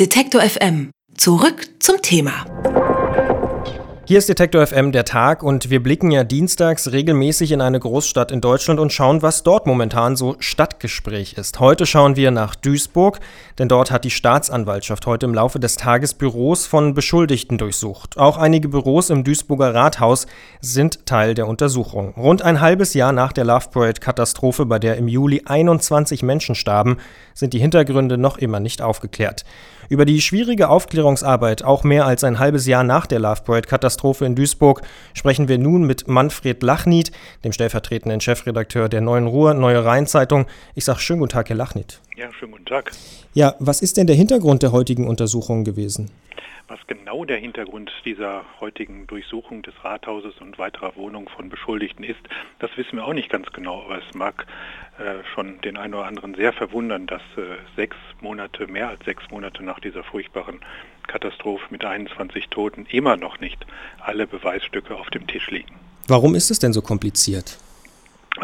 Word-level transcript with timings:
Detektor 0.00 0.42
FM. 0.42 0.90
Zurück 1.16 1.68
zum 1.78 2.02
Thema. 2.02 2.44
Hier 4.06 4.18
ist 4.18 4.28
Detektor 4.28 4.66
FM 4.66 4.90
der 4.90 5.04
Tag 5.04 5.44
und 5.44 5.70
wir 5.70 5.80
blicken 5.80 6.10
ja 6.10 6.24
dienstags 6.24 6.90
regelmäßig 6.90 7.52
in 7.52 7.60
eine 7.60 7.78
Großstadt 7.78 8.32
in 8.32 8.40
Deutschland 8.40 8.80
und 8.80 8.92
schauen, 8.92 9.22
was 9.22 9.44
dort 9.44 9.66
momentan 9.66 10.16
so 10.16 10.34
Stadtgespräch 10.40 11.34
ist. 11.34 11.60
Heute 11.60 11.86
schauen 11.86 12.16
wir 12.16 12.32
nach 12.32 12.56
Duisburg, 12.56 13.20
denn 13.58 13.68
dort 13.68 13.92
hat 13.92 14.04
die 14.04 14.10
Staatsanwaltschaft 14.10 15.06
heute 15.06 15.26
im 15.26 15.32
Laufe 15.32 15.60
des 15.60 15.76
Tages 15.76 16.12
Büros 16.12 16.66
von 16.66 16.92
Beschuldigten 16.92 17.56
durchsucht. 17.56 18.18
Auch 18.18 18.36
einige 18.36 18.68
Büros 18.68 19.10
im 19.10 19.22
Duisburger 19.22 19.74
Rathaus 19.74 20.26
sind 20.60 21.06
Teil 21.06 21.34
der 21.34 21.46
Untersuchung. 21.46 22.14
Rund 22.14 22.42
ein 22.42 22.60
halbes 22.60 22.94
Jahr 22.94 23.12
nach 23.12 23.32
der 23.32 23.44
Love 23.44 23.68
Parade-Katastrophe, 23.70 24.66
bei 24.66 24.80
der 24.80 24.96
im 24.96 25.06
Juli 25.06 25.42
21 25.46 26.24
Menschen 26.24 26.56
starben, 26.56 26.98
sind 27.32 27.54
die 27.54 27.60
Hintergründe 27.60 28.18
noch 28.18 28.36
immer 28.36 28.60
nicht 28.60 28.82
aufgeklärt. 28.82 29.46
Über 29.88 30.04
die 30.04 30.20
schwierige 30.20 30.68
Aufklärungsarbeit, 30.68 31.62
auch 31.62 31.84
mehr 31.84 32.06
als 32.06 32.24
ein 32.24 32.38
halbes 32.38 32.66
Jahr 32.66 32.84
nach 32.84 33.06
der 33.06 33.18
Love 33.18 33.42
Parade-Katastrophe 33.44 34.24
in 34.24 34.34
Duisburg, 34.34 34.82
sprechen 35.12 35.48
wir 35.48 35.58
nun 35.58 35.84
mit 35.84 36.08
Manfred 36.08 36.62
Lachnied, 36.62 37.12
dem 37.44 37.52
stellvertretenden 37.52 38.20
Chefredakteur 38.20 38.88
der 38.88 39.02
Neuen 39.02 39.26
Ruhr, 39.26 39.54
Neue 39.54 39.84
Rheinzeitung. 39.84 40.46
Ich 40.74 40.84
sage 40.84 41.00
schönen 41.00 41.20
guten 41.20 41.32
Tag, 41.32 41.48
Herr 41.50 41.56
Lachnied. 41.56 42.00
Ja, 42.16 42.32
schönen 42.32 42.52
guten 42.52 42.66
Tag. 42.66 42.92
Ja, 43.32 43.56
was 43.58 43.82
ist 43.82 43.96
denn 43.96 44.06
der 44.06 44.14
Hintergrund 44.14 44.62
der 44.62 44.70
heutigen 44.70 45.08
Untersuchung 45.08 45.64
gewesen? 45.64 46.12
Was 46.68 46.78
genau 46.86 47.24
der 47.24 47.38
Hintergrund 47.38 47.90
dieser 48.04 48.44
heutigen 48.60 49.08
Durchsuchung 49.08 49.62
des 49.62 49.74
Rathauses 49.82 50.34
und 50.40 50.56
weiterer 50.56 50.94
Wohnungen 50.94 51.26
von 51.26 51.48
Beschuldigten 51.48 52.04
ist, 52.04 52.20
das 52.60 52.70
wissen 52.76 52.96
wir 52.96 53.04
auch 53.04 53.12
nicht 53.12 53.30
ganz 53.30 53.48
genau, 53.52 53.82
aber 53.82 53.98
es 53.98 54.14
mag 54.14 54.46
äh, 54.98 55.24
schon 55.34 55.60
den 55.62 55.76
einen 55.76 55.92
oder 55.94 56.06
anderen 56.06 56.36
sehr 56.36 56.52
verwundern, 56.52 57.08
dass 57.08 57.20
äh, 57.36 57.56
sechs 57.74 57.96
Monate, 58.20 58.68
mehr 58.68 58.88
als 58.88 59.04
sechs 59.04 59.24
Monate 59.30 59.64
nach 59.64 59.80
dieser 59.80 60.04
furchtbaren 60.04 60.60
Katastrophe 61.08 61.66
mit 61.70 61.84
21 61.84 62.48
Toten 62.48 62.86
immer 62.86 63.16
noch 63.16 63.40
nicht 63.40 63.66
alle 63.98 64.28
Beweisstücke 64.28 64.94
auf 64.94 65.10
dem 65.10 65.26
Tisch 65.26 65.50
liegen. 65.50 65.74
Warum 66.06 66.36
ist 66.36 66.50
es 66.50 66.60
denn 66.60 66.72
so 66.72 66.80
kompliziert? 66.80 67.58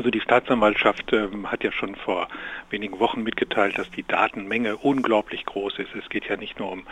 Also 0.00 0.10
die 0.10 0.22
Staatsanwaltschaft 0.22 1.12
ähm, 1.12 1.52
hat 1.52 1.62
ja 1.62 1.72
schon 1.72 1.94
vor 1.94 2.26
wenigen 2.70 2.98
Wochen 3.00 3.22
mitgeteilt, 3.22 3.76
dass 3.76 3.90
die 3.90 4.02
Datenmenge 4.02 4.78
unglaublich 4.78 5.44
groß 5.44 5.78
ist. 5.78 5.94
Es 5.94 6.08
geht 6.08 6.26
ja 6.26 6.38
nicht 6.38 6.58
nur 6.58 6.72
um 6.72 6.86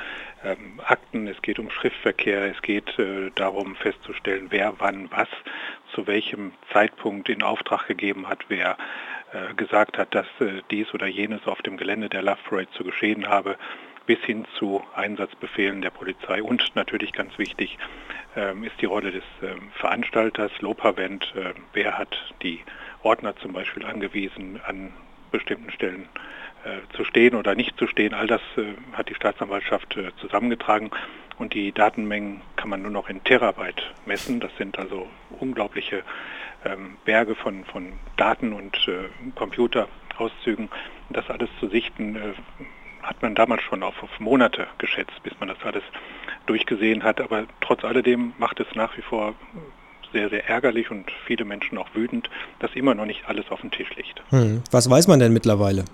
ähm, 0.45 0.79
Akten, 0.85 1.27
es 1.27 1.41
geht 1.41 1.59
um 1.59 1.71
Schriftverkehr, 1.71 2.55
es 2.55 2.61
geht 2.61 2.99
äh, 2.99 3.31
darum 3.35 3.77
festzustellen, 3.77 4.49
wer 4.51 4.75
wann 4.77 5.11
was 5.11 5.29
zu 5.95 6.07
welchem 6.07 6.53
Zeitpunkt 6.71 7.31
in 7.31 7.43
Auftrag 7.43 7.87
gegeben 7.87 8.29
hat, 8.29 8.41
wer 8.49 8.77
äh, 9.33 9.55
gesagt 9.55 9.97
hat, 9.97 10.15
dass 10.15 10.27
äh, 10.41 10.61
dies 10.71 10.93
oder 10.93 11.07
jenes 11.07 11.47
auf 11.47 11.63
dem 11.63 11.79
Gelände 11.79 12.11
der 12.11 12.21
Love 12.21 12.37
Parade 12.47 12.69
zu 12.73 12.85
geschehen 12.85 13.27
habe 13.27 13.57
bis 14.09 14.19
hin 14.21 14.47
zu 14.59 14.83
Einsatzbefehlen 14.95 15.83
der 15.83 15.91
Polizei. 15.91 16.43
Und 16.43 16.75
natürlich 16.75 17.13
ganz 17.13 17.39
wichtig 17.39 17.79
ähm, 18.37 18.65
ist 18.65 18.81
die 18.81 18.87
Rolle 18.87 19.13
des 19.13 19.25
ähm, 19.43 19.71
Veranstalters, 19.75 20.51
Lopavent. 20.61 21.35
Äh, 21.37 21.53
wer 21.75 21.99
hat 21.99 22.17
die 22.43 22.61
Ordner 23.03 23.37
zum 23.37 23.53
Beispiel 23.53 23.85
angewiesen, 23.85 24.61
an 24.67 24.93
bestimmten 25.31 25.71
Stellen 25.71 26.09
äh, 26.65 26.95
zu 26.97 27.05
stehen 27.05 27.35
oder 27.35 27.55
nicht 27.55 27.79
zu 27.79 27.87
stehen. 27.87 28.15
All 28.15 28.27
das 28.27 28.41
äh, 28.57 28.75
hat 28.93 29.09
die 29.09 29.15
Staatsanwaltschaft 29.15 29.97
äh, 29.97 30.11
zusammengetragen 30.21 30.91
und 31.39 31.55
die 31.55 31.73
Datenmengen 31.73 32.41
kann 32.57 32.71
man 32.71 32.83
nur 32.83 32.91
noch 32.91 33.09
in 33.09 33.23
Terabyte 33.25 33.95
messen. 34.07 34.41
Das 34.41 34.55
sind 34.57 34.79
also 34.79 35.09
unglaubliche 35.39 36.03
ähm, 36.65 36.97
Berge 37.05 37.35
von, 37.35 37.65
von 37.65 37.93
Daten 38.17 38.53
und 38.53 38.77
äh, 38.89 39.09
Computerauszügen. 39.35 40.69
Das 41.11 41.29
alles 41.31 41.51
zu 41.61 41.69
sichten 41.69 42.17
äh, 42.17 42.33
hat 43.03 43.23
man 43.23 43.35
damals 43.35 43.63
schon 43.63 43.83
auf, 43.83 44.03
auf 44.03 44.21
Monate 44.21 44.67
geschätzt, 44.79 45.23
bis 45.23 45.33
man 45.39 45.49
das 45.49 45.63
alles 45.63 45.85
durchgesehen 46.47 47.05
hat. 47.05 47.21
Aber 47.21 47.47
trotz 47.61 47.85
alledem 47.85 48.35
macht 48.39 48.61
es 48.61 48.75
nach 48.75 48.97
wie 48.97 49.03
vor 49.03 49.35
sehr, 50.13 50.29
sehr 50.31 50.49
ärgerlich 50.49 50.91
und 50.91 51.11
viele 51.27 51.45
Menschen 51.45 51.79
auch 51.79 51.89
wütend, 51.95 52.29
dass 52.59 52.75
immer 52.75 52.95
noch 52.95 53.07
nicht 53.07 53.29
alles 53.29 53.51
auf 53.51 53.61
dem 53.61 53.71
Tisch 53.71 53.95
liegt. 53.97 54.23
Hm. 54.31 54.63
Was 54.71 54.89
weiß 54.89 55.09
man 55.09 55.19
denn 55.21 55.33
mittlerweile? 55.33 55.85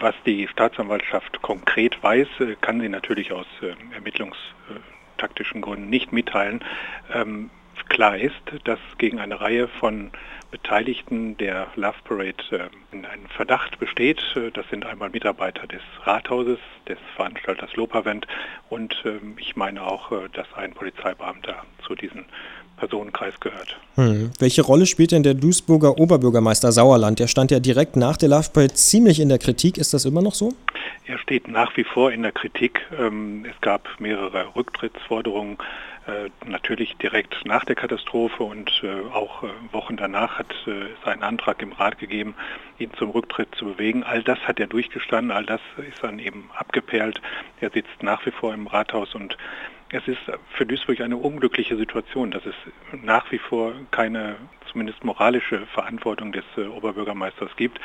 Was 0.00 0.14
die 0.24 0.48
Staatsanwaltschaft 0.48 1.42
konkret 1.42 2.02
weiß, 2.02 2.28
äh, 2.40 2.56
kann 2.60 2.80
sie 2.80 2.88
natürlich 2.88 3.32
aus 3.32 3.46
äh, 3.60 3.74
ermittlungstaktischen 3.94 5.60
Gründen 5.60 5.90
nicht 5.90 6.10
mitteilen. 6.10 6.64
Ähm, 7.12 7.50
klar 7.90 8.16
ist, 8.16 8.40
dass 8.64 8.78
gegen 8.96 9.18
eine 9.18 9.40
Reihe 9.40 9.68
von 9.68 10.10
Beteiligten 10.50 11.36
der 11.36 11.68
Love 11.76 11.98
Parade 12.04 12.34
äh, 12.50 12.96
ein 12.96 13.26
Verdacht 13.28 13.78
besteht. 13.78 14.22
Das 14.54 14.66
sind 14.70 14.86
einmal 14.86 15.10
Mitarbeiter 15.10 15.66
des 15.66 15.82
Rathauses, 16.04 16.58
des 16.88 16.98
Veranstalters 17.16 17.76
Lopavent 17.76 18.26
und 18.70 19.02
ähm, 19.04 19.36
ich 19.38 19.54
meine 19.54 19.82
auch, 19.82 20.12
dass 20.32 20.52
ein 20.54 20.72
Polizeibeamter 20.72 21.39
Personenkreis 23.30 23.40
gehört. 23.40 23.76
Hm. 23.96 24.30
Welche 24.38 24.62
Rolle 24.62 24.86
spielt 24.86 25.12
denn 25.12 25.22
der 25.22 25.34
Duisburger 25.34 25.98
Oberbürgermeister 25.98 26.72
Sauerland? 26.72 27.18
Der 27.18 27.26
stand 27.26 27.50
ja 27.50 27.60
direkt 27.60 27.96
nach 27.96 28.16
der 28.16 28.28
Love 28.28 28.50
Parade 28.52 28.74
ziemlich 28.74 29.20
in 29.20 29.28
der 29.28 29.38
Kritik. 29.38 29.78
Ist 29.78 29.94
das 29.94 30.04
immer 30.04 30.22
noch 30.22 30.34
so? 30.34 30.52
Er 31.06 31.18
steht 31.18 31.48
nach 31.48 31.76
wie 31.76 31.84
vor 31.84 32.12
in 32.12 32.22
der 32.22 32.32
Kritik. 32.32 32.80
Ähm, 32.98 33.44
es 33.48 33.60
gab 33.60 33.88
mehrere 33.98 34.54
Rücktrittsforderungen 34.54 35.58
äh, 36.06 36.30
natürlich 36.48 36.96
direkt 36.96 37.34
nach 37.44 37.64
der 37.64 37.74
Katastrophe 37.74 38.42
und 38.42 38.70
äh, 38.82 39.12
auch 39.12 39.42
äh, 39.42 39.48
Wochen 39.72 39.96
danach 39.96 40.38
hat 40.38 40.46
es 40.66 41.06
einen 41.06 41.22
Antrag 41.22 41.60
im 41.62 41.72
Rat 41.72 41.98
gegeben, 41.98 42.34
ihn 42.78 42.90
zum 42.96 43.10
Rücktritt 43.10 43.54
zu 43.56 43.66
bewegen. 43.66 44.02
All 44.02 44.22
das 44.22 44.38
hat 44.40 44.60
er 44.60 44.66
durchgestanden, 44.66 45.30
all 45.30 45.44
das 45.44 45.60
ist 45.76 46.02
dann 46.02 46.18
eben 46.18 46.48
abgeperlt. 46.56 47.20
Er 47.60 47.70
sitzt 47.70 48.02
nach 48.02 48.24
wie 48.24 48.30
vor 48.30 48.54
im 48.54 48.66
Rathaus 48.66 49.14
und 49.14 49.36
es 49.92 50.06
ist 50.06 50.20
für 50.52 50.66
Duisburg 50.66 51.00
eine 51.00 51.16
unglückliche 51.16 51.76
Situation, 51.76 52.30
dass 52.30 52.46
es 52.46 52.54
nach 53.02 53.30
wie 53.32 53.38
vor 53.38 53.74
keine 53.90 54.36
zumindest 54.70 55.04
moralische 55.04 55.66
Verantwortung 55.66 56.32
des 56.32 56.44
Oberbürgermeisters 56.56 57.50
gibt. 57.56 57.80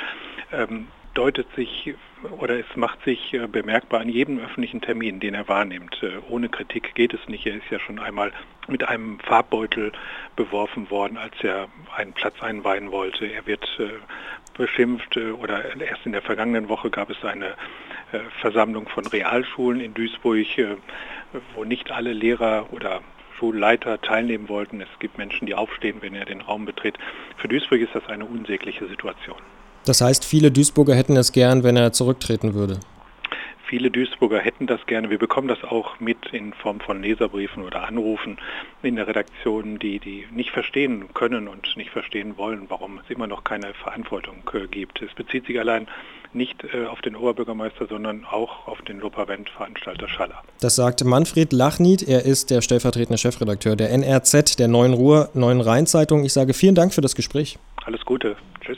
Ähm, 0.51 0.87
deutet 1.15 1.47
sich 1.55 1.95
oder 2.39 2.59
es 2.59 2.75
macht 2.75 3.03
sich 3.03 3.33
äh, 3.33 3.47
bemerkbar 3.47 4.01
an 4.01 4.09
jedem 4.09 4.39
öffentlichen 4.39 4.81
Termin, 4.81 5.19
den 5.19 5.33
er 5.33 5.47
wahrnimmt. 5.47 5.97
Äh, 6.03 6.17
ohne 6.29 6.49
Kritik 6.49 6.93
geht 6.93 7.13
es 7.13 7.27
nicht. 7.27 7.45
Er 7.45 7.55
ist 7.55 7.69
ja 7.71 7.79
schon 7.79 7.99
einmal 7.99 8.31
mit 8.67 8.87
einem 8.87 9.19
Farbbeutel 9.19 9.91
beworfen 10.35 10.89
worden, 10.89 11.17
als 11.17 11.33
er 11.41 11.69
einen 11.95 12.13
Platz 12.13 12.41
einweihen 12.41 12.91
wollte. 12.91 13.25
Er 13.25 13.45
wird 13.47 13.65
äh, 13.79 13.89
beschimpft 14.57 15.17
oder 15.17 15.75
erst 15.81 16.05
in 16.05 16.13
der 16.13 16.21
vergangenen 16.21 16.69
Woche 16.69 16.89
gab 16.89 17.09
es 17.09 17.23
eine 17.23 17.55
Versammlung 18.41 18.87
von 18.87 19.05
Realschulen 19.05 19.81
in 19.81 19.93
Duisburg, 19.93 20.45
wo 21.55 21.63
nicht 21.63 21.91
alle 21.91 22.13
Lehrer 22.13 22.67
oder 22.71 23.01
Schulleiter 23.37 24.01
teilnehmen 24.01 24.47
wollten. 24.47 24.81
Es 24.81 24.87
gibt 24.99 25.17
Menschen, 25.17 25.45
die 25.45 25.55
aufstehen, 25.55 25.97
wenn 26.01 26.15
er 26.15 26.25
den 26.25 26.41
Raum 26.41 26.65
betritt. 26.65 26.97
Für 27.37 27.47
Duisburg 27.47 27.81
ist 27.81 27.93
das 27.93 28.05
eine 28.07 28.25
unsägliche 28.25 28.87
Situation. 28.87 29.37
Das 29.85 30.01
heißt, 30.01 30.25
viele 30.25 30.51
Duisburger 30.51 30.95
hätten 30.95 31.17
es 31.17 31.31
gern, 31.31 31.63
wenn 31.63 31.77
er 31.77 31.91
zurücktreten 31.91 32.53
würde. 32.53 32.79
Viele 33.67 33.89
Duisburger 33.89 34.39
hätten 34.39 34.67
das 34.67 34.85
gerne. 34.85 35.09
Wir 35.09 35.17
bekommen 35.17 35.47
das 35.47 35.63
auch 35.63 35.99
mit 35.99 36.17
in 36.31 36.53
Form 36.53 36.79
von 36.79 37.01
Leserbriefen 37.01 37.63
oder 37.63 37.87
Anrufen 37.87 38.37
in 38.83 38.95
der 38.95 39.07
Redaktion, 39.07 39.79
die, 39.79 39.99
die 39.99 40.27
nicht 40.31 40.51
verstehen 40.51 41.05
können 41.13 41.47
und 41.47 41.75
nicht 41.75 41.89
verstehen 41.89 42.37
wollen, 42.37 42.65
warum 42.69 42.99
es 42.99 43.09
immer 43.09 43.25
noch 43.25 43.43
keine 43.43 43.73
Verantwortung 43.73 44.43
äh, 44.53 44.67
gibt. 44.67 45.01
Es 45.01 45.13
bezieht 45.13 45.47
sich 45.47 45.59
allein 45.59 45.87
nicht 46.33 46.63
äh, 46.63 46.85
auf 46.85 47.01
den 47.01 47.15
Oberbürgermeister, 47.15 47.87
sondern 47.87 48.25
auch 48.25 48.67
auf 48.67 48.81
den 48.83 48.99
Lopavent-Veranstalter 48.99 50.07
Schaller. 50.07 50.43
Das 50.59 50.75
sagt 50.75 51.03
Manfred 51.03 51.51
Lachnied. 51.51 52.07
Er 52.07 52.23
ist 52.23 52.51
der 52.51 52.61
stellvertretende 52.61 53.17
Chefredakteur 53.17 53.75
der 53.75 53.89
NRZ, 53.91 54.59
der 54.59 54.67
Neuen 54.67 54.93
Ruhr, 54.93 55.29
Neuen 55.33 55.61
Rheinzeitung. 55.61 56.23
Ich 56.23 56.33
sage 56.33 56.53
vielen 56.53 56.75
Dank 56.75 56.93
für 56.93 57.01
das 57.01 57.15
Gespräch. 57.15 57.57
Alles 57.85 58.05
Gute. 58.05 58.35
Tschüss. 58.61 58.77